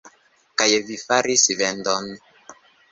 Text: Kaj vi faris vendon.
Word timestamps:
Kaj 0.61 0.69
vi 0.89 0.97
faris 1.03 1.47
vendon. 1.63 2.13